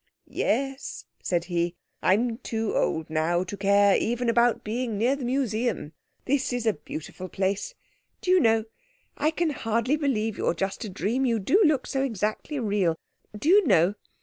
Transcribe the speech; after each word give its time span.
"Yes," 0.25 1.05
said 1.21 1.43
he, 1.43 1.75
"I'm 2.01 2.37
too 2.39 2.75
old 2.75 3.07
now 3.11 3.43
to 3.43 3.55
care 3.55 3.95
even 3.97 4.29
about 4.29 4.63
being 4.63 4.97
near 4.97 5.15
the 5.15 5.23
Museum. 5.25 5.93
This 6.25 6.51
is 6.51 6.65
a 6.65 6.73
beautiful 6.73 7.29
place. 7.29 7.75
Do 8.19 8.31
you 8.31 8.39
know—I 8.39 9.29
can 9.29 9.51
hardly 9.51 9.97
believe 9.97 10.39
you're 10.39 10.55
just 10.55 10.83
a 10.85 10.89
dream, 10.89 11.27
you 11.27 11.37
do 11.37 11.61
look 11.63 11.85
so 11.85 12.01
exactly 12.01 12.57
real. 12.59 12.95
Do 13.37 13.47
you 13.47 13.67
know..." 13.67 13.93